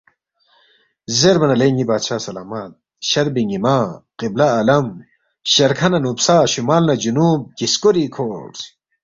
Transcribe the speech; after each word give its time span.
زیربا 1.17 1.45
نہ، 1.49 1.55
لے 1.59 1.67
ن٘ی 1.75 1.83
بادشاہ 1.91 2.23
سلامت، 2.27 2.71
شربی 3.09 3.43
نِ٘یمہ، 3.49 3.75
قِبلہ 4.19 4.47
عالم، 4.55 4.85
شَرکھہ 5.53 5.87
نہ 5.91 5.99
نُوبسا 6.03 6.35
شمال 6.51 6.83
نہ 6.89 6.95
جنُوب 7.03 7.39
گِسکوری 7.57 8.05
کھورس 8.13 8.59